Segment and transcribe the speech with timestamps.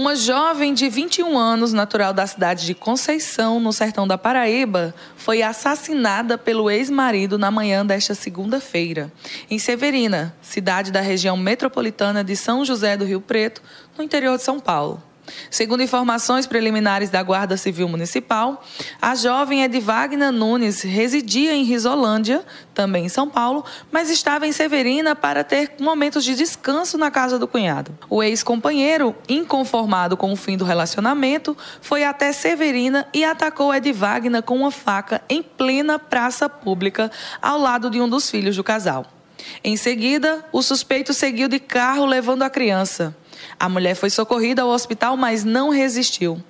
[0.00, 5.42] Uma jovem de 21 anos, natural da cidade de Conceição, no sertão da Paraíba, foi
[5.42, 9.12] assassinada pelo ex-marido na manhã desta segunda-feira,
[9.50, 13.60] em Severina, cidade da região metropolitana de São José do Rio Preto,
[13.98, 15.02] no interior de São Paulo.
[15.50, 18.64] Segundo informações preliminares da Guarda Civil Municipal,
[19.00, 22.44] a jovem Edvagna Nunes residia em Risolândia,
[22.74, 27.38] também em São Paulo, mas estava em Severina para ter momentos de descanso na casa
[27.38, 27.96] do cunhado.
[28.08, 34.56] O ex-companheiro, inconformado com o fim do relacionamento, foi até Severina e atacou Edvagna com
[34.56, 37.10] uma faca em plena praça pública,
[37.40, 39.06] ao lado de um dos filhos do casal.
[39.62, 43.14] Em seguida, o suspeito seguiu de carro levando a criança.
[43.58, 46.42] A mulher foi socorrida ao hospital, mas não resistiu.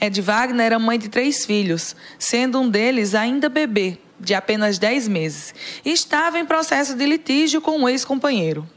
[0.00, 5.08] Ed Wagner era mãe de três filhos, sendo um deles ainda bebê, de apenas 10
[5.08, 8.68] meses, e estava em processo de litígio com um ex-companheiro.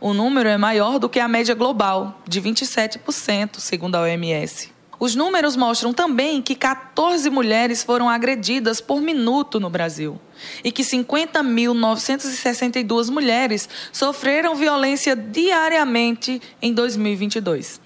[0.00, 4.73] O número é maior do que a média global, de 27%, segundo a OMS.
[5.04, 10.18] Os números mostram também que 14 mulheres foram agredidas por minuto no Brasil
[10.64, 17.82] e que 50.962 mulheres sofreram violência diariamente em 2022.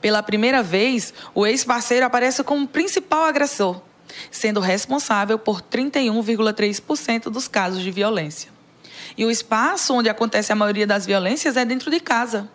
[0.00, 3.82] Pela primeira vez, o ex-parceiro aparece como principal agressor,
[4.30, 8.52] sendo responsável por 31,3% dos casos de violência.
[9.18, 12.48] E o espaço onde acontece a maioria das violências é dentro de casa.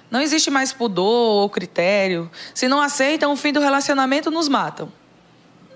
[0.09, 2.31] Não existe mais pudor ou critério.
[2.55, 5.00] Se não aceitam o fim do relacionamento, nos matam.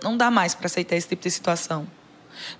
[0.04, 1.88] Não dá mais para aceitar esse tipo de situação.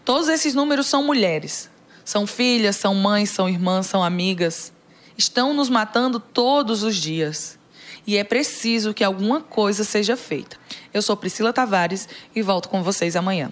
[0.02, 1.68] Todos esses números são mulheres.
[2.02, 4.72] São filhas, são mães, são irmãs, são amigas.
[5.14, 7.58] Estão nos matando todos os dias.
[8.06, 10.56] E é preciso que alguma coisa seja feita.
[10.92, 13.42] Eu sou Priscila Tavares e volto com vocês amanhã.